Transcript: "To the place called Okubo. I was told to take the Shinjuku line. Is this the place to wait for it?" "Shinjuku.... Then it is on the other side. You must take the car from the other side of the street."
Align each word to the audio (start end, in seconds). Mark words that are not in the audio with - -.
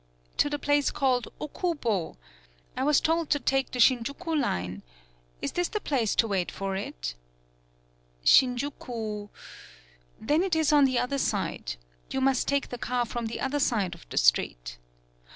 "To 0.37 0.49
the 0.49 0.57
place 0.57 0.89
called 0.89 1.27
Okubo. 1.39 2.17
I 2.75 2.83
was 2.83 2.99
told 2.99 3.29
to 3.29 3.39
take 3.39 3.69
the 3.69 3.79
Shinjuku 3.79 4.33
line. 4.33 4.81
Is 5.43 5.51
this 5.51 5.67
the 5.67 5.79
place 5.79 6.15
to 6.15 6.27
wait 6.27 6.49
for 6.49 6.75
it?" 6.75 7.13
"Shinjuku.... 8.25 9.27
Then 10.19 10.41
it 10.41 10.55
is 10.55 10.73
on 10.73 10.85
the 10.85 10.97
other 10.97 11.19
side. 11.19 11.75
You 12.09 12.19
must 12.19 12.47
take 12.47 12.69
the 12.69 12.79
car 12.79 13.05
from 13.05 13.27
the 13.27 13.39
other 13.39 13.59
side 13.59 13.93
of 13.93 14.09
the 14.09 14.17
street." 14.17 14.79